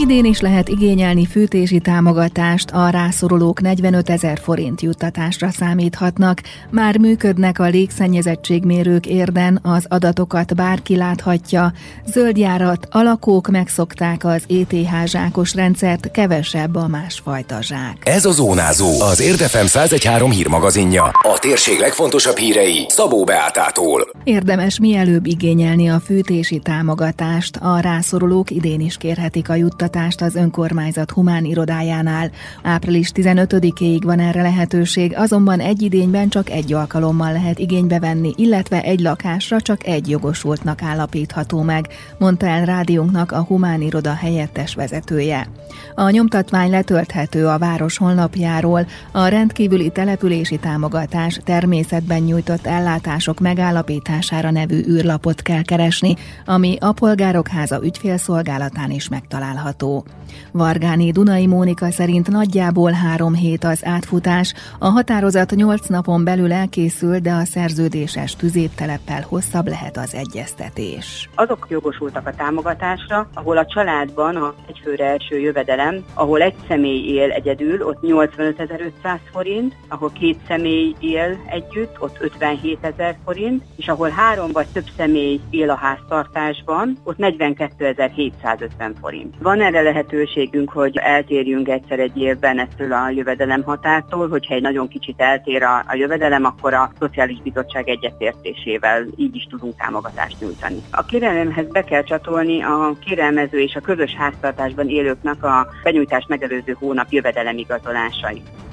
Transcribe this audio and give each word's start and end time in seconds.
Idén 0.00 0.24
is 0.24 0.40
lehet 0.40 0.68
igényelni 0.68 1.26
fűtési 1.26 1.78
támogatást, 1.78 2.70
a 2.70 2.88
rászorulók 2.88 3.60
45 3.60 4.10
ezer 4.10 4.38
forint 4.42 4.80
juttatásra 4.80 5.50
számíthatnak. 5.50 6.40
Már 6.70 6.98
működnek 6.98 7.58
a 7.58 7.64
légszennyezettségmérők 7.64 9.06
érden, 9.06 9.60
az 9.62 9.86
adatokat 9.88 10.54
bárki 10.54 10.96
láthatja. 10.96 11.72
Zöldjárat, 12.06 12.86
alakók 12.90 13.48
megszokták 13.48 14.24
az 14.24 14.44
ETH 14.48 15.04
zsákos 15.04 15.54
rendszert, 15.54 16.10
kevesebb 16.10 16.76
a 16.76 16.86
másfajta 16.86 17.62
zsák. 17.62 17.96
Ez 18.04 18.24
a 18.24 18.30
Zónázó, 18.30 19.00
az 19.00 19.20
Érdefem 19.20 19.66
113 19.66 20.30
hírmagazinja. 20.30 21.04
A 21.04 21.38
térség 21.40 21.78
legfontosabb 21.78 22.36
hírei 22.36 22.84
Szabó 22.88 23.24
Beátától. 23.24 24.08
Érdemes 24.24 24.78
mielőbb 24.78 25.26
igényelni 25.26 25.88
a 25.88 26.00
fűtési 26.00 26.58
támogatást, 26.58 27.56
a 27.56 27.80
rászorulók 27.80 28.50
idén 28.50 28.80
is 28.80 28.96
kérhetik 28.96 29.48
a 29.48 29.54
juttatást 29.54 29.86
oktatást 29.88 30.20
az 30.20 30.34
önkormányzat 30.34 31.10
humán 31.10 31.44
irodájánál. 31.44 32.30
Április 32.62 33.10
15-éig 33.14 34.00
van 34.04 34.18
erre 34.18 34.42
lehetőség, 34.42 35.16
azonban 35.16 35.60
egy 35.60 35.82
idényben 35.82 36.28
csak 36.28 36.50
egy 36.50 36.72
alkalommal 36.72 37.32
lehet 37.32 37.58
igénybe 37.58 37.98
venni, 37.98 38.32
illetve 38.36 38.82
egy 38.82 39.00
lakásra 39.00 39.60
csak 39.60 39.86
egy 39.86 40.08
jogosultnak 40.08 40.82
állapítható 40.82 41.62
meg, 41.62 41.86
mondta 42.18 42.46
el 42.46 42.64
rádiónknak 42.64 43.32
a 43.32 43.42
humán 43.42 43.80
iroda 43.80 44.12
helyettes 44.14 44.74
vezetője. 44.74 45.46
A 45.94 46.10
nyomtatvány 46.10 46.70
letölthető 46.70 47.46
a 47.46 47.58
város 47.58 47.96
honlapjáról, 47.98 48.86
a 49.12 49.26
rendkívüli 49.26 49.90
települési 49.90 50.58
támogatás 50.58 51.40
természetben 51.44 52.22
nyújtott 52.22 52.66
ellátások 52.66 53.40
megállapítására 53.40 54.50
nevű 54.50 54.82
űrlapot 54.88 55.42
kell 55.42 55.62
keresni, 55.62 56.16
ami 56.44 56.76
a 56.80 56.92
Polgárok 56.92 57.48
Háza 57.48 57.80
ügyfélszolgálatán 57.82 58.90
is 58.90 59.08
megtalálható 59.08 59.77
található. 59.78 60.04
Vargáni 60.52 61.10
Dunai 61.12 61.46
Mónika 61.46 61.90
szerint 61.90 62.28
nagyjából 62.28 62.90
három 62.90 63.34
hét 63.34 63.64
az 63.64 63.84
átfutás, 63.84 64.54
a 64.78 64.88
határozat 64.88 65.50
nyolc 65.50 65.86
napon 65.86 66.24
belül 66.24 66.52
elkészül, 66.52 67.18
de 67.18 67.32
a 67.32 67.44
szerződéses 67.44 68.36
tüzépteleppel 68.36 69.24
hosszabb 69.28 69.66
lehet 69.66 69.96
az 69.96 70.14
egyeztetés. 70.14 71.28
Azok 71.34 71.66
jogosultak 71.70 72.26
a 72.26 72.34
támogatásra, 72.34 73.28
ahol 73.34 73.56
a 73.58 73.66
családban 73.66 74.36
a 74.36 74.54
egyfőre 74.68 75.04
első 75.04 75.38
jövedelem, 75.38 76.04
ahol 76.14 76.40
egy 76.40 76.54
személy 76.68 77.14
él 77.14 77.30
egyedül, 77.30 77.82
ott 77.82 77.98
85.500 78.02 79.18
forint, 79.32 79.74
ahol 79.88 80.12
két 80.12 80.38
személy 80.46 80.94
él 80.98 81.36
együtt, 81.50 81.96
ott 82.00 82.16
57 82.20 82.78
ezer 82.80 83.16
forint, 83.24 83.62
és 83.76 83.88
ahol 83.88 84.08
három 84.08 84.52
vagy 84.52 84.66
több 84.72 84.86
személy 84.96 85.40
él 85.50 85.70
a 85.70 85.74
háztartásban, 85.74 86.98
ott 87.04 87.16
42.750 87.18 88.92
forint. 89.00 89.34
Van 89.38 89.60
erre 89.68 89.82
lehetőségünk, 89.82 90.70
hogy 90.70 90.96
eltérjünk 90.96 91.68
egyszer 91.68 91.98
egy 91.98 92.16
évben 92.16 92.58
ettől 92.58 92.92
a 92.92 93.10
jövedelem 93.10 93.62
határtól, 93.62 94.28
hogyha 94.28 94.54
egy 94.54 94.62
nagyon 94.62 94.88
kicsit 94.88 95.20
eltér 95.20 95.62
a, 95.62 95.84
a 95.86 95.94
jövedelem, 95.94 96.44
akkor 96.44 96.74
a 96.74 96.92
Szociális 96.98 97.42
Bizottság 97.42 97.88
egyetértésével 97.88 99.06
így 99.16 99.36
is 99.36 99.46
tudunk 99.50 99.76
támogatást 99.76 100.40
nyújtani. 100.40 100.82
A 100.90 101.04
kérelemhez 101.04 101.66
be 101.66 101.84
kell 101.84 102.02
csatolni 102.02 102.62
a 102.62 102.96
kérelmező 103.04 103.60
és 103.60 103.74
a 103.74 103.80
közös 103.80 104.14
háztartásban 104.14 104.88
élőknek 104.88 105.44
a 105.44 105.68
benyújtást 105.82 106.28
megelőző 106.28 106.76
hónap 106.78 107.06
jövedelemigazolásait. 107.10 108.67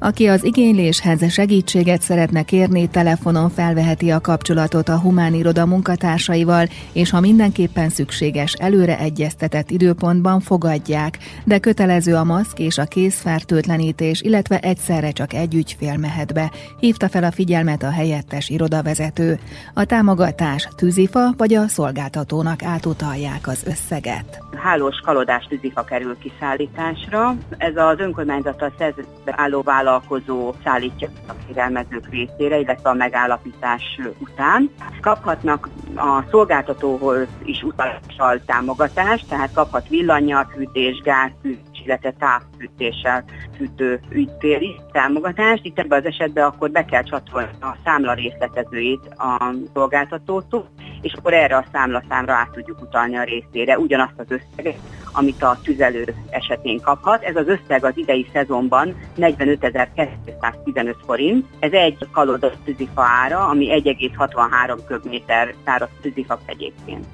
Aki 0.00 0.26
az 0.26 0.44
igényléshez 0.44 1.32
segítséget 1.32 2.00
szeretne 2.00 2.42
kérni, 2.42 2.88
telefonon 2.88 3.50
felveheti 3.50 4.10
a 4.10 4.20
kapcsolatot 4.20 4.88
a 4.88 4.98
humán 4.98 5.34
iroda 5.34 5.66
munkatársaival, 5.66 6.66
és 6.92 7.10
ha 7.10 7.20
mindenképpen 7.20 7.88
szükséges, 7.88 8.52
előre 8.52 8.98
egyeztetett 8.98 9.70
időpontban 9.70 10.40
fogadják, 10.40 11.18
de 11.44 11.58
kötelező 11.58 12.14
a 12.14 12.24
maszk 12.24 12.58
és 12.58 12.78
a 12.78 12.84
kézfertőtlenítés, 12.84 14.20
illetve 14.20 14.58
egyszerre 14.58 15.10
csak 15.10 15.32
egy 15.32 15.54
ügyfél 15.54 15.96
mehet 15.96 16.34
be, 16.34 16.50
hívta 16.80 17.08
fel 17.08 17.24
a 17.24 17.32
figyelmet 17.32 17.82
a 17.82 17.90
helyettes 17.90 18.48
irodavezető. 18.48 19.38
A 19.74 19.84
támogatás 19.84 20.68
tűzifa 20.76 21.34
vagy 21.36 21.54
a 21.54 21.68
szolgáltatónak 21.68 22.62
átutalják 22.62 23.48
az 23.48 23.64
összeget. 23.66 24.42
Hálós 24.56 25.00
kalodás 25.04 25.44
tűzifa 25.44 25.84
kerül 25.84 26.16
kiszállításra. 26.18 27.34
Ez 27.56 27.76
az 27.76 27.98
önkormányzattal 27.98 28.72
szerződésben 28.78 29.34
álló 29.36 29.62
vállalat 29.62 29.86
vállalkozó 29.88 30.54
szállítja 30.64 31.08
a 31.28 31.32
kérelmezők 31.46 32.08
részére, 32.10 32.58
illetve 32.58 32.90
a 32.90 32.94
megállapítás 32.94 34.00
után. 34.18 34.70
Kaphatnak 35.00 35.68
a 35.96 36.24
szolgáltatóhoz 36.30 37.26
is 37.44 37.62
utalással 37.62 38.40
támogatást, 38.46 39.28
tehát 39.28 39.52
kaphat 39.52 39.88
villanyjal, 39.88 40.50
fűtés, 40.54 41.00
gázfűtés, 41.00 41.82
illetve 41.84 42.14
távfűtéssel 42.18 43.24
fűtő 43.56 44.00
ügyféli 44.10 44.80
támogatást. 44.92 45.64
Itt 45.64 45.78
ebben 45.78 45.98
az 45.98 46.06
esetben 46.06 46.44
akkor 46.44 46.70
be 46.70 46.84
kell 46.84 47.02
csatolni 47.02 47.48
a 47.60 47.76
számla 47.84 48.12
részletezőit 48.12 49.06
a 49.16 49.54
szolgáltatótól, 49.74 50.68
és 51.00 51.12
akkor 51.12 51.32
erre 51.32 51.56
a 51.56 51.64
számlaszámra 51.72 52.32
át 52.32 52.50
tudjuk 52.50 52.80
utalni 52.80 53.16
a 53.16 53.22
részére 53.22 53.78
ugyanazt 53.78 54.18
az 54.18 54.26
összeget, 54.28 54.78
amit 55.18 55.42
a 55.42 55.58
tüzelő 55.62 56.14
esetén 56.30 56.80
kaphat. 56.80 57.22
Ez 57.22 57.36
az 57.36 57.48
összeg 57.48 57.84
az 57.84 57.92
idei 57.94 58.26
szezonban 58.32 58.94
45.215 59.18 60.94
forint. 61.06 61.46
Ez 61.58 61.72
egy 61.72 61.96
kaloda 62.12 62.52
tűzifa 62.64 63.02
ára, 63.02 63.46
ami 63.46 63.66
1,63 63.84 64.78
köbméter 64.86 65.54
száraz 65.64 65.88
tűzifa 66.00 66.38
egyébként. 66.46 67.06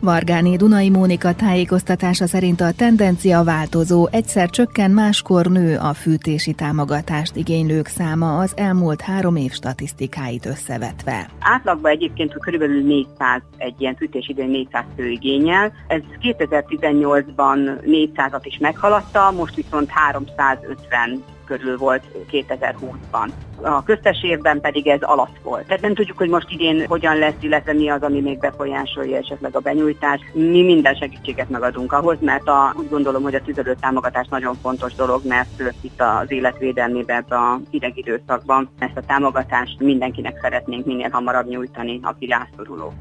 Vargáné 0.00 0.56
Dunai 0.56 0.90
Mónika 0.90 1.34
tájékoztatása 1.34 2.26
szerint 2.26 2.60
a 2.60 2.72
tendencia 2.72 3.42
változó, 3.42 4.08
egyszer 4.10 4.50
csökken, 4.50 4.90
máskor 4.90 5.46
nő 5.46 5.76
a 5.76 5.92
fűtési 5.92 6.52
támogatást 6.52 7.36
igénylők 7.36 7.86
száma 7.86 8.38
az 8.38 8.52
elmúlt 8.56 9.00
három 9.00 9.36
év 9.36 9.52
statisztikáit 9.52 10.46
összevetve. 10.46 11.30
Átlagban 11.40 11.90
egyébként 11.90 12.38
körülbelül 12.38 12.82
400, 12.82 13.42
egy 13.56 13.74
ilyen 13.78 13.96
fűtési 13.96 14.32
idő 14.32 14.44
400 14.44 14.84
fő 14.96 15.08
igényel. 15.08 15.72
Ez 15.88 16.00
2018-ban 16.22 17.58
400-at 17.86 18.42
is 18.42 18.58
meghaladta, 18.58 19.30
most 19.30 19.54
viszont 19.54 19.90
350 19.90 21.22
körül 21.48 21.76
volt 21.76 22.02
2020-ban. 22.30 23.28
A 23.62 23.82
köztes 23.82 24.22
évben 24.22 24.60
pedig 24.60 24.86
ez 24.86 25.02
alatt 25.02 25.38
volt. 25.42 25.66
Tehát 25.66 25.82
nem 25.82 25.94
tudjuk, 25.94 26.18
hogy 26.18 26.28
most 26.28 26.50
idén 26.50 26.86
hogyan 26.86 27.16
lesz, 27.18 27.34
illetve 27.40 27.72
mi 27.72 27.88
az, 27.88 28.02
ami 28.02 28.20
még 28.20 28.38
befolyásolja 28.38 29.16
esetleg 29.16 29.56
a 29.56 29.60
benyújtást. 29.60 30.34
Mi 30.34 30.62
minden 30.62 30.94
segítséget 30.94 31.48
megadunk 31.48 31.92
ahhoz, 31.92 32.16
mert 32.20 32.48
a, 32.48 32.74
úgy 32.78 32.88
gondolom, 32.88 33.22
hogy 33.22 33.34
a 33.34 33.42
tüzelő 33.42 33.76
támogatás 33.80 34.26
nagyon 34.30 34.54
fontos 34.62 34.94
dolog, 34.94 35.26
mert 35.26 35.62
itt 35.80 36.00
az 36.00 36.30
életvédelmében 36.30 37.16
ebben 37.16 37.38
a 37.38 37.60
hideg 37.70 37.98
időszakban 37.98 38.70
ezt 38.78 38.96
a 38.96 39.06
támogatást 39.06 39.80
mindenkinek 39.80 40.38
szeretnénk 40.42 40.86
minél 40.86 41.08
hamarabb 41.10 41.48
nyújtani, 41.48 42.00
aki 42.02 42.26
rászoruló. 42.26 42.92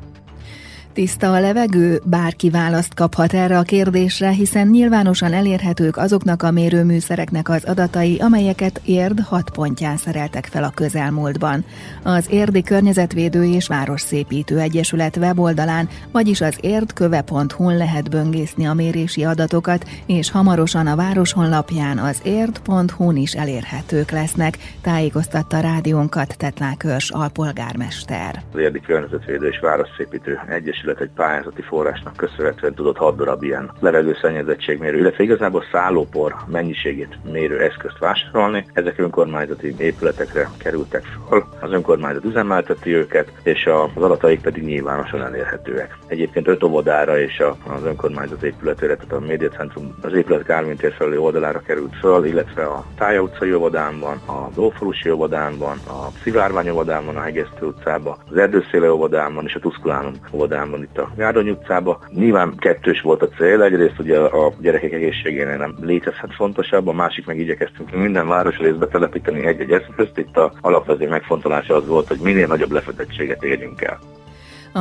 Tiszta 0.97 1.33
a 1.33 1.39
levegő? 1.39 2.01
Bárki 2.03 2.49
választ 2.49 2.93
kaphat 2.93 3.33
erre 3.33 3.57
a 3.57 3.61
kérdésre, 3.61 4.29
hiszen 4.29 4.67
nyilvánosan 4.67 5.33
elérhetők 5.33 5.97
azoknak 5.97 6.43
a 6.43 6.51
mérőműszereknek 6.51 7.49
az 7.49 7.63
adatai, 7.63 8.17
amelyeket 8.19 8.81
Érd 8.85 9.19
hat 9.19 9.49
pontján 9.49 9.97
szereltek 9.97 10.45
fel 10.45 10.63
a 10.63 10.71
közelmúltban. 10.75 11.65
Az 12.03 12.27
Érdi 12.29 12.63
Környezetvédő 12.63 13.43
és 13.43 13.67
Városszépítő 13.67 14.59
Egyesület 14.59 15.17
weboldalán, 15.17 15.89
vagyis 16.11 16.41
az 16.41 16.57
érdköve.hu-n 16.61 17.77
lehet 17.77 18.09
böngészni 18.09 18.67
a 18.67 18.73
mérési 18.73 19.23
adatokat, 19.23 19.85
és 20.05 20.31
hamarosan 20.31 20.87
a 20.87 20.95
város 20.95 21.33
honlapján 21.33 21.97
az 21.97 22.21
érd.hu-n 22.23 23.15
is 23.15 23.33
elérhetők 23.33 24.11
lesznek, 24.11 24.57
tájékoztatta 24.81 25.59
rádiónkat 25.59 26.37
Tetlák 26.37 26.77
Körs 26.77 27.09
alpolgármester. 27.09 28.43
Az 28.53 28.59
Érdi 28.59 28.79
Környezetvédő 28.79 29.47
és 29.47 29.59
Városszépítő 29.59 30.39
Egyesület 30.47 30.85
Egyesület 30.88 31.10
egy 31.10 31.16
pályázati 31.25 31.62
forrásnak 31.62 32.16
köszönhetően 32.16 32.74
tudott 32.74 32.98
6 32.98 33.16
darab 33.16 33.44
ilyen 33.44 33.72
levegőszennyezettségmérő, 33.80 34.98
illetve 34.98 35.24
igazából 35.24 35.63
szállópor 35.72 36.36
mennyiségét 36.48 37.18
mérő 37.31 37.60
eszközt 37.60 37.98
vásárolni. 37.98 38.66
Ezek 38.74 39.00
önkormányzati 39.00 39.75
épületekre 39.78 40.50
kerültek 40.57 41.04
fel, 41.30 41.48
az 41.62 41.72
önkormányzat 41.72 42.24
üzemelteti 42.24 42.95
őket, 42.95 43.31
és 43.44 43.66
az 43.95 44.04
adataik 44.04 44.42
pedig 44.42 44.63
nyilvánosan 44.63 45.22
elérhetőek. 45.22 45.98
Egyébként 46.07 46.48
öt 46.48 46.63
óvodára 46.63 47.19
és 47.19 47.44
az 47.75 47.84
önkormányzat 47.84 48.44
épületére, 48.44 48.95
tehát 48.95 49.12
a 49.12 49.19
médiacentrum 49.19 49.95
az 50.01 50.13
épület 50.13 50.44
Kármint 50.44 50.80
tér 50.80 51.18
oldalára 51.18 51.60
került 51.60 51.95
föl, 51.95 52.25
illetve 52.25 52.66
a 52.66 52.86
Tája 52.98 53.22
utcai 53.22 53.51
a 53.51 54.50
Dófalusi 54.56 55.10
óvodánban, 55.10 55.78
a 55.88 56.07
Szivárvány 56.24 56.69
óvodánban, 56.69 57.16
a 57.16 57.22
Hegesztő 57.22 57.66
utcában, 57.66 58.18
az 58.30 58.38
Erdőszéle 58.38 58.92
óvodánban 58.92 59.45
és 59.45 59.56
a 59.56 59.60
Tuszkulánum 59.60 60.13
óvodánban 60.31 60.76
hárman 60.77 60.83
itt 60.83 60.97
a 60.97 61.12
Járony 61.18 61.50
utcába. 61.50 62.00
Nyilván 62.13 62.56
kettős 62.57 63.01
volt 63.01 63.21
a 63.21 63.27
cél, 63.27 63.62
egyrészt 63.62 64.00
ugye 64.00 64.19
a 64.19 64.53
gyerekek 64.59 64.91
egészségénél 64.91 65.57
nem 65.57 65.75
létezhet 65.81 66.33
fontosabb, 66.33 66.88
a 66.88 66.94
másik 66.94 67.25
meg 67.25 67.39
igyekeztünk 67.39 67.91
minden 67.91 68.27
városrészbe 68.27 68.88
telepíteni 68.88 69.45
egy-egy 69.45 69.71
eszközt. 69.71 70.18
Itt 70.18 70.38
a 70.38 70.53
alapvető 70.62 71.09
megfontolása 71.09 71.75
az 71.75 71.88
volt, 71.88 72.07
hogy 72.07 72.19
minél 72.19 72.47
nagyobb 72.47 72.71
lefedettséget 72.71 73.44
érjünk 73.44 73.81
el. 73.81 74.00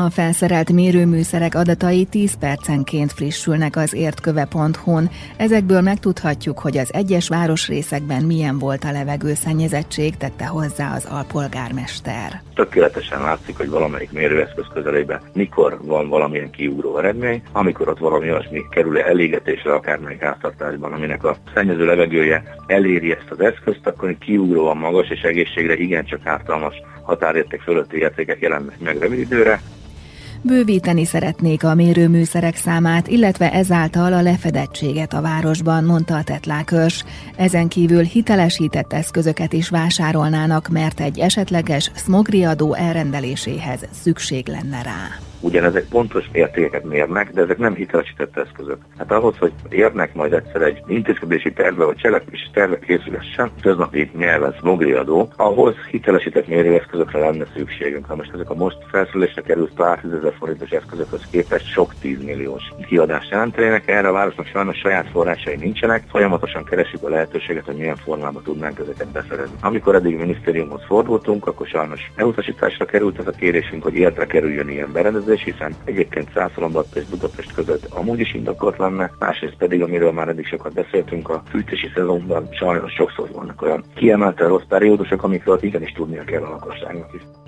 A 0.05 0.11
felszerelt 0.11 0.73
mérőműszerek 0.73 1.55
adatai 1.55 2.05
10 2.05 2.39
percenként 2.39 3.13
frissülnek 3.13 3.77
az 3.77 3.95
értköve.hu-n. 3.95 5.11
Ezekből 5.37 5.81
megtudhatjuk, 5.81 6.59
hogy 6.59 6.77
az 6.79 6.95
egyes 6.95 7.29
városrészekben 7.29 8.23
milyen 8.23 8.59
volt 8.59 8.85
a 8.85 8.93
levegőszennyezettség, 8.93 10.17
tette 10.17 10.47
hozzá 10.47 10.95
az 10.95 11.07
alpolgármester. 11.11 12.43
Tökéletesen 12.55 13.21
látszik, 13.21 13.57
hogy 13.57 13.69
valamelyik 13.69 14.13
mérőeszköz 14.13 14.65
közelében 14.75 15.21
mikor 15.33 15.79
van 15.83 16.09
valamilyen 16.09 16.51
kiugró 16.51 16.99
eredmény, 16.99 17.43
amikor 17.53 17.89
ott 17.89 17.99
valami 17.99 18.31
olyasmi 18.31 18.63
kerül 18.71 18.99
elégetésre 18.99 19.73
akármelyik 19.73 20.23
háztartásban, 20.23 20.93
aminek 20.93 21.25
a 21.25 21.37
szennyező 21.55 21.85
levegője 21.85 22.43
eléri 22.67 23.13
ezt 23.13 23.31
az 23.31 23.41
eszközt, 23.41 23.87
akkor 23.87 24.19
kiugróan 24.19 24.77
magas 24.77 25.09
és 25.09 25.21
egészségre 25.21 25.77
igencsak 25.77 26.27
ártalmas 26.27 26.75
határérték 27.03 27.61
fölötti 27.61 27.97
értékek 27.99 28.41
jelennek 28.41 28.81
meg 28.81 28.99
rövid 28.99 29.19
időre, 29.19 29.61
Bővíteni 30.43 31.05
szeretnék 31.05 31.65
a 31.65 31.75
mérőműszerek 31.75 32.57
számát, 32.57 33.09
illetve 33.09 33.53
ezáltal 33.53 34.13
a 34.13 34.23
lefedettséget 34.23 35.13
a 35.13 35.21
városban, 35.21 35.85
mondta 35.85 36.17
a 36.17 36.23
tetlákörs. 36.23 37.05
Ezen 37.37 37.69
kívül 37.69 38.03
hitelesített 38.03 38.93
eszközöket 38.93 39.53
is 39.53 39.69
vásárolnának, 39.69 40.69
mert 40.69 41.01
egy 41.01 41.19
esetleges 41.19 41.91
smogriadó 41.95 42.75
elrendeléséhez 42.75 43.87
szükség 44.03 44.49
lenne 44.49 44.83
rá. 44.83 45.19
Ugyanezek 45.47 45.85
pontos 45.89 46.25
értékeket 46.33 46.85
mérnek, 46.85 47.31
de 47.33 47.41
ezek 47.41 47.59
nem 47.59 47.75
hitelesített 47.75 48.37
eszközök. 48.37 48.79
Hát 48.99 49.13
ahhoz, 49.13 49.37
hogy 49.39 49.53
érnek 49.69 50.15
majd 50.15 50.33
egyszer 50.33 50.63
egy 50.63 50.83
intézkedési 50.87 51.53
terve 51.53 51.85
vagy 51.85 51.97
cselekvési 51.97 52.47
terve 52.53 52.79
készülessen, 52.79 53.51
köznapi 53.61 54.11
nyelven 54.17 54.55
smogriadó, 54.59 55.29
ahhoz 55.37 55.75
hitelesített 55.91 56.47
mérőeszközökre 56.47 57.19
lenne 57.19 57.45
szükségünk. 57.57 58.07
Ha 58.07 58.17
most 58.17 58.31
ezek 58.35 58.51
a 58.51 58.55
most 58.55 58.77
felszülésre 58.91 59.43
került 59.43 59.75
pár 59.75 60.01
tízezer 60.01 60.35
forintos 60.39 60.71
eszközökhöz 60.71 61.23
képest 61.31 61.73
sok 61.73 61.95
tízmilliós 62.01 62.63
kiadást 62.87 63.31
jelentenének, 63.31 63.89
erre 63.89 64.09
a 64.09 64.13
városnak 64.13 64.47
sajnos 64.47 64.77
saját 64.77 65.11
forrásai 65.11 65.57
nincsenek, 65.57 66.05
folyamatosan 66.09 66.65
keresjük 66.65 67.03
a 67.03 67.09
lehetőséget, 67.09 67.65
hogy 67.65 67.77
milyen 67.77 67.97
formában 67.97 68.43
tudnánk 68.43 68.79
ezeket 68.79 69.09
beszerezni. 69.09 69.57
Amikor 69.61 69.95
eddig 69.95 70.19
minisztériumhoz 70.19 70.83
fordultunk, 70.87 71.47
akkor 71.47 71.67
sajnos 71.67 72.01
elutasításra 72.17 72.85
került 72.85 73.19
ez 73.19 73.27
a 73.27 73.31
kérésünk, 73.31 73.83
hogy 73.83 73.95
értre 73.95 74.27
kerüljön 74.27 74.69
ilyen 74.69 74.93
berendezés, 74.93 75.36
kérdés, 75.37 75.55
hiszen 75.55 75.77
egyébként 75.85 76.31
Szászolombat 76.35 76.87
és 76.95 77.05
Budapest 77.05 77.53
között 77.53 77.85
amúgy 77.85 78.21
is 78.21 78.35
indokolt 78.35 78.79
lenne, 78.79 79.11
másrészt 79.19 79.57
pedig, 79.57 79.83
amiről 79.83 80.13
már 80.13 80.29
eddig 80.29 80.47
sokat 80.47 80.73
beszéltünk, 80.73 81.29
a 81.29 81.43
fűtési 81.51 81.91
szezonban 81.95 82.49
sajnos 82.53 82.93
sokszor 82.93 83.31
vannak 83.33 83.63
olyan 83.63 83.85
kiemelte 83.95 84.47
rossz 84.47 84.67
periódusok, 84.69 85.23
amikről 85.23 85.59
igenis 85.61 85.93
tudnia 85.93 86.25
kell 86.25 86.43
a 86.43 86.51
lakosságnak 86.51 87.15
is. 87.15 87.46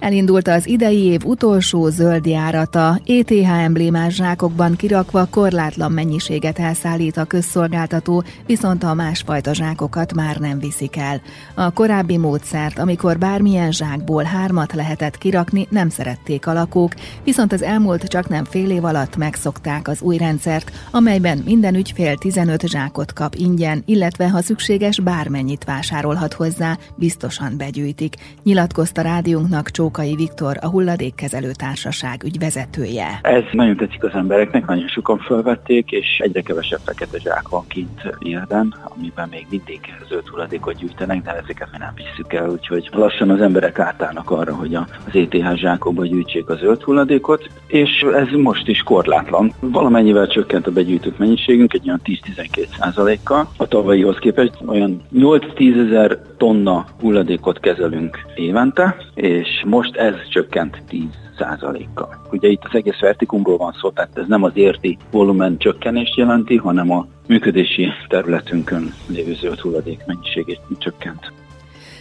Elindult 0.00 0.48
az 0.48 0.66
idei 0.66 1.04
év 1.04 1.24
utolsó 1.24 1.88
zöld 1.88 2.26
járata, 2.26 3.00
ETH 3.06 3.60
emblémás 3.62 4.14
zsákokban 4.14 4.76
kirakva 4.76 5.26
korlátlan 5.30 5.92
mennyiséget 5.92 6.58
elszállít 6.58 7.16
a 7.16 7.24
közszolgáltató, 7.24 8.24
viszont 8.46 8.82
a 8.82 8.94
másfajta 8.94 9.54
zsákokat 9.54 10.14
már 10.14 10.36
nem 10.36 10.58
viszik 10.58 10.96
el. 10.96 11.20
A 11.54 11.70
korábbi 11.70 12.16
módszert, 12.16 12.78
amikor 12.78 13.18
bármilyen 13.18 13.72
zsákból 13.72 14.22
hármat 14.22 14.72
lehetett 14.72 15.18
kirakni, 15.18 15.66
nem 15.70 15.88
szerették 15.88 16.46
a 16.46 16.52
lakók, 16.52 16.92
viszont 17.24 17.52
az 17.52 17.62
elmúlt 17.62 18.04
csak 18.04 18.28
nem 18.28 18.44
fél 18.44 18.70
év 18.70 18.84
alatt 18.84 19.16
megszokták 19.16 19.88
az 19.88 20.02
új 20.02 20.16
rendszert, 20.16 20.72
amelyben 20.90 21.42
minden 21.44 21.74
ügyfél 21.74 22.16
15 22.16 22.68
zsákot 22.68 23.12
kap 23.12 23.34
ingyen, 23.34 23.82
illetve 23.86 24.28
ha 24.28 24.42
szükséges 24.42 25.00
bármennyit 25.00 25.64
vásárolhat 25.64 26.32
hozzá, 26.32 26.78
biztosan 26.94 27.56
begyűjtik. 27.56 28.14
Nyilatkozta 28.42 29.02
rádiónknak 29.02 29.70
Csó 29.70 29.88
Rókai 29.90 30.14
Viktor, 30.14 30.56
a 30.60 30.68
hulladékkezelő 30.68 31.50
társaság 31.52 32.22
ügyvezetője. 32.24 33.18
Ez 33.22 33.42
nagyon 33.52 33.76
tetszik 33.76 34.04
az 34.04 34.14
embereknek, 34.14 34.66
nagyon 34.66 34.88
sokan 34.88 35.18
felvették, 35.18 35.90
és 35.90 36.18
egyre 36.18 36.40
kevesebb 36.40 36.80
fekete 36.84 37.18
zsák 37.18 37.48
van 37.48 37.64
kint 37.68 38.00
érden, 38.18 38.74
amiben 38.96 39.28
még 39.30 39.46
mindig 39.50 39.80
zöld 40.08 40.26
hulladékot 40.28 40.74
gyűjtenek, 40.74 41.22
de 41.22 41.30
ezeket 41.30 41.68
mi 41.72 41.78
nem 41.78 41.94
visszük 41.94 42.32
el, 42.32 42.50
úgyhogy 42.50 42.88
lassan 42.92 43.30
az 43.30 43.40
emberek 43.40 43.78
átállnak 43.78 44.30
arra, 44.30 44.54
hogy 44.54 44.74
az 44.74 44.84
ETH 45.12 45.54
zsákokba 45.54 46.06
gyűjtsék 46.06 46.48
a 46.48 46.56
zöld 46.56 46.82
hulladékot, 46.82 47.50
és 47.66 48.06
ez 48.14 48.28
most 48.36 48.68
is 48.68 48.82
korlátlan. 48.82 49.52
Valamennyivel 49.60 50.26
csökkent 50.26 50.66
a 50.66 50.70
begyűjtött 50.70 51.18
mennyiségünk, 51.18 51.72
egy 51.74 51.86
olyan 51.86 52.00
10-12 52.04 52.66
százalékkal. 52.78 53.48
A 53.56 53.66
tavalyihoz 53.66 54.18
képest 54.18 54.54
olyan 54.66 55.02
8-10 55.14 55.86
ezer 55.86 56.18
tonna 56.36 56.84
hulladékot 57.00 57.60
kezelünk 57.60 58.18
évente, 58.34 58.96
és 59.14 59.62
most 59.66 59.79
ez 59.88 60.14
csökkent 60.28 60.82
10 60.88 61.02
százalékkal. 61.38 62.26
Ugye 62.32 62.48
itt 62.48 62.64
az 62.64 62.74
egész 62.74 63.00
vertikumról 63.00 63.56
van 63.56 63.72
szó, 63.80 63.90
tehát 63.90 64.18
ez 64.18 64.26
nem 64.26 64.42
az 64.42 64.52
érti 64.54 64.98
volumen 65.10 65.58
csökkenést 65.58 66.16
jelenti, 66.16 66.56
hanem 66.56 66.90
a 66.90 67.06
működési 67.26 67.88
területünkön 68.08 68.94
lévő 69.08 69.34
zöld 69.34 69.60
hulladék 69.60 70.06
mennyiségét 70.06 70.60
csökkent. 70.78 71.32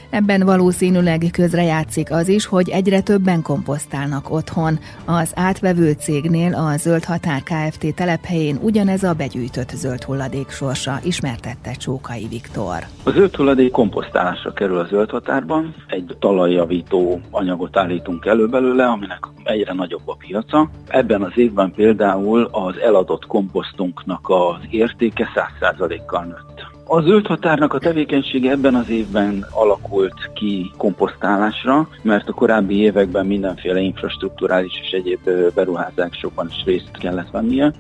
Ebben 0.09 0.45
valószínűleg 0.45 1.25
közrejátszik 1.31 2.11
az 2.11 2.27
is, 2.27 2.45
hogy 2.45 2.69
egyre 2.69 3.01
többen 3.01 3.41
komposztálnak 3.41 4.31
otthon. 4.31 4.79
Az 5.05 5.31
átvevő 5.35 5.91
cégnél 5.91 6.53
a 6.53 6.77
Zöld 6.77 7.03
Határ 7.03 7.43
Kft. 7.43 7.95
telephelyén 7.95 8.59
ugyanez 8.61 9.03
a 9.03 9.13
begyűjtött 9.13 9.69
zöld 9.69 10.03
hulladék 10.03 10.49
sorsa, 10.49 10.99
ismertette 11.03 11.71
Csókai 11.71 12.27
Viktor. 12.29 12.77
A 13.03 13.09
zöld 13.09 13.35
hulladék 13.35 13.71
komposztálásra 13.71 14.53
kerül 14.53 14.77
a 14.77 14.85
zöld 14.85 15.09
határban, 15.09 15.75
egy 15.87 16.15
talajjavító 16.19 17.21
anyagot 17.31 17.77
állítunk 17.77 18.25
elő 18.25 18.47
belőle, 18.47 18.85
aminek 18.85 19.27
egyre 19.43 19.73
nagyobb 19.73 20.07
a 20.07 20.15
piaca. 20.15 20.69
Ebben 20.87 21.21
az 21.21 21.31
évben 21.35 21.71
például 21.71 22.49
az 22.51 22.77
eladott 22.77 23.25
komposztunknak 23.25 24.29
az 24.29 24.67
értéke 24.69 25.27
100%-kal 25.35 26.23
nőtt. 26.23 26.58
A 26.91 27.01
zöld 27.01 27.27
határnak 27.27 27.73
a 27.73 27.79
tevékenysége 27.79 28.51
ebben 28.51 28.75
az 28.75 28.89
évben 28.89 29.45
alakult 29.51 30.31
ki 30.33 30.71
komposztálásra, 30.77 31.89
mert 32.01 32.29
a 32.29 32.33
korábbi 32.33 32.75
években 32.75 33.25
mindenféle 33.25 33.79
infrastruktúrális 33.79 34.71
és 34.81 34.91
egyéb 34.91 35.29
beruházásokban 35.55 36.47
is 36.49 36.63
részt 36.65 36.91
kellett 36.99 37.29
vennie. 37.31 37.73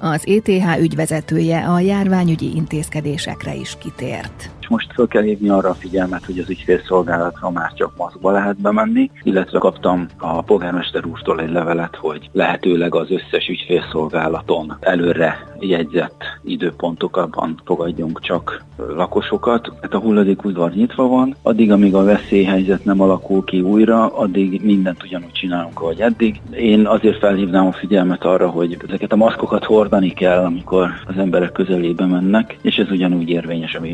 Az 0.00 0.26
ETH 0.26 0.80
ügyvezetője 0.80 1.64
a 1.64 1.80
járványügyi 1.80 2.54
intézkedésekre 2.54 3.54
is 3.54 3.76
kitért 3.78 4.50
most 4.72 4.92
fel 4.92 5.06
kell 5.06 5.22
hívni 5.22 5.48
arra 5.48 5.68
a 5.68 5.74
figyelmet, 5.74 6.24
hogy 6.24 6.38
az 6.38 6.50
ügyfélszolgálatra 6.50 7.50
már 7.50 7.72
csak 7.72 7.96
maszkba 7.96 8.30
lehet 8.30 8.60
bemenni, 8.60 9.10
illetve 9.22 9.58
kaptam 9.58 10.06
a 10.18 10.42
polgármester 10.42 11.06
úrtól 11.06 11.40
egy 11.40 11.50
levelet, 11.50 11.96
hogy 11.96 12.30
lehetőleg 12.32 12.94
az 12.94 13.10
összes 13.10 13.48
ügyfélszolgálaton 13.48 14.76
előre 14.80 15.52
jegyzett 15.60 16.22
időpontokban 16.42 17.60
fogadjunk 17.64 18.20
csak 18.20 18.64
lakosokat. 18.76 19.72
Hát 19.80 19.94
a 19.94 19.98
hulladékudvar 19.98 20.72
nyitva 20.72 21.08
van, 21.08 21.36
addig, 21.42 21.72
amíg 21.72 21.94
a 21.94 22.04
veszélyhelyzet 22.04 22.84
nem 22.84 23.00
alakul 23.00 23.44
ki 23.44 23.60
újra, 23.60 24.06
addig 24.06 24.64
mindent 24.64 25.02
ugyanúgy 25.02 25.32
csinálunk, 25.32 25.80
ahogy 25.80 26.00
eddig. 26.00 26.40
Én 26.50 26.86
azért 26.86 27.18
felhívnám 27.18 27.66
a 27.66 27.72
figyelmet 27.72 28.24
arra, 28.24 28.48
hogy 28.48 28.76
ezeket 28.86 29.12
a 29.12 29.16
maszkokat 29.16 29.64
hordani 29.64 30.10
kell, 30.10 30.44
amikor 30.44 30.90
az 31.06 31.16
emberek 31.16 31.52
közelébe 31.52 32.06
mennek, 32.06 32.56
és 32.62 32.76
ez 32.76 32.90
ugyanúgy 32.90 33.28
érvényes 33.28 33.74
a 33.74 33.80
mi 33.80 33.88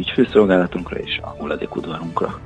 ügyfőszolgálatunkra 0.74 0.98
és 0.98 1.18
a 1.22 1.28
hulladékudvarunkra 1.38 2.40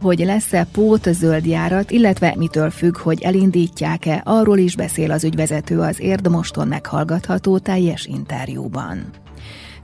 hogy 0.00 0.18
lesz-e 0.18 0.66
pót 0.72 1.08
zöld 1.12 1.46
járat, 1.46 1.90
illetve 1.90 2.34
mitől 2.36 2.70
függ, 2.70 2.96
hogy 2.96 3.22
elindítják-e, 3.22 4.22
arról 4.24 4.58
is 4.58 4.76
beszél 4.76 5.10
az 5.10 5.24
ügyvezető 5.24 5.80
az 5.80 6.00
Érdmoston 6.00 6.68
meghallgatható 6.68 7.58
teljes 7.58 8.06
interjúban. 8.06 9.25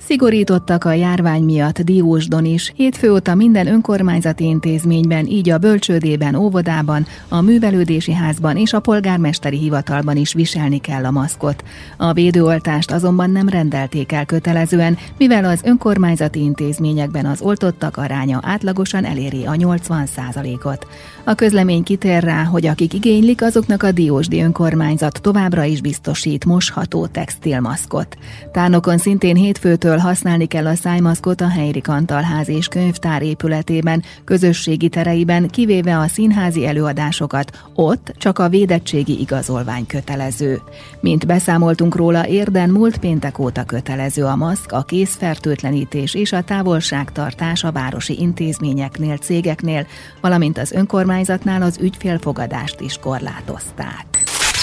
Szigorítottak 0.04 0.84
a 0.84 0.92
járvány 0.92 1.42
miatt 1.42 1.80
Diósdon 1.80 2.44
is. 2.44 2.72
Hétfő 2.76 3.12
óta 3.12 3.34
minden 3.34 3.66
önkormányzati 3.66 4.44
intézményben, 4.44 5.26
így 5.26 5.50
a 5.50 5.58
bölcsődében, 5.58 6.34
óvodában, 6.34 7.06
a 7.28 7.40
művelődési 7.40 8.12
házban 8.12 8.56
és 8.56 8.72
a 8.72 8.80
polgármesteri 8.80 9.58
hivatalban 9.58 10.16
is 10.16 10.32
viselni 10.32 10.78
kell 10.78 11.04
a 11.04 11.10
maszkot. 11.10 11.64
A 11.96 12.12
védőoltást 12.12 12.90
azonban 12.90 13.30
nem 13.30 13.48
rendelték 13.48 14.12
el 14.12 14.26
kötelezően, 14.26 14.98
mivel 15.18 15.44
az 15.44 15.60
önkormányzati 15.64 16.40
intézményekben 16.40 17.26
az 17.26 17.40
oltottak 17.40 17.96
aránya 17.96 18.40
átlagosan 18.42 19.04
eléri 19.04 19.44
a 19.46 19.52
80% 19.52 20.64
ot 20.64 20.86
A 21.24 21.34
közlemény 21.34 21.82
kitér 21.82 22.22
rá, 22.22 22.44
hogy 22.44 22.66
akik 22.66 22.94
igénylik, 22.94 23.42
azoknak 23.42 23.82
a 23.82 23.92
Diósdi 23.92 24.42
önkormányzat 24.42 25.20
továbbra 25.20 25.64
is 25.64 25.80
biztosít 25.80 26.44
mosható 26.44 27.06
textilmaszkot. 27.06 28.16
Tánokon 28.52 28.98
szintén 28.98 29.36
hétfőtől 29.36 29.91
hétfőtől 29.92 30.10
használni 30.10 30.46
kell 30.46 30.66
a 30.66 30.74
szájmaszkot 30.74 31.40
a 31.40 31.48
Helyri 31.48 31.80
Kantalház 31.80 32.48
és 32.48 32.68
könyvtár 32.68 33.22
épületében, 33.22 34.02
közösségi 34.24 34.88
tereiben, 34.88 35.48
kivéve 35.48 35.98
a 35.98 36.06
színházi 36.06 36.66
előadásokat, 36.66 37.62
ott 37.74 38.12
csak 38.16 38.38
a 38.38 38.48
védettségi 38.48 39.20
igazolvány 39.20 39.86
kötelező. 39.86 40.60
Mint 41.00 41.26
beszámoltunk 41.26 41.96
róla, 41.96 42.26
érden 42.26 42.70
múlt 42.70 42.98
péntek 42.98 43.38
óta 43.38 43.64
kötelező 43.64 44.24
a 44.24 44.36
maszk, 44.36 44.72
a 44.72 44.82
készfertőtlenítés 44.82 46.14
és 46.14 46.32
a 46.32 46.42
távolságtartás 46.42 47.64
a 47.64 47.72
városi 47.72 48.20
intézményeknél, 48.20 49.16
cégeknél, 49.16 49.86
valamint 50.20 50.58
az 50.58 50.72
önkormányzatnál 50.72 51.62
az 51.62 51.78
ügyfélfogadást 51.80 52.80
is 52.80 52.98
korlátozták. 52.98 54.21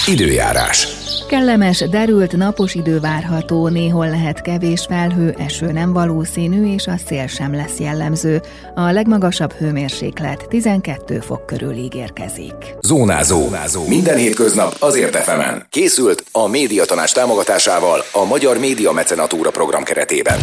Időjárás. 0.10 0.88
Kellemes, 1.28 1.90
derült 1.90 2.38
napos 2.38 2.76
idő 2.76 3.00
várható, 3.00 3.68
néhol 3.68 4.10
lehet 4.10 4.42
kevés 4.42 4.86
felhő, 4.90 5.36
eső 5.38 5.72
nem 5.72 5.94
valószínű, 5.94 6.74
és 6.74 6.88
a 6.88 6.98
szél 7.08 7.28
sem 7.28 7.56
lesz 7.56 7.80
jellemző. 7.80 8.42
A 8.76 8.92
legmagasabb 8.92 9.54
hőmérséklet 9.54 10.48
12 10.48 11.20
fok 11.20 11.46
körül 11.46 11.74
ígérkezik. 11.74 12.76
Zónázó. 12.82 13.42
Zónázó. 13.42 13.88
Minden 13.88 14.18
hétköznap 14.18 14.76
azért 14.80 15.16
efemen. 15.16 15.66
Készült 15.70 16.24
a 16.32 16.48
médiatanás 16.48 17.12
támogatásával 17.12 18.04
a 18.12 18.26
Magyar 18.26 18.58
Média 18.58 18.92
Mecenatúra 18.92 19.50
program 19.50 19.84
keretében. 19.84 20.40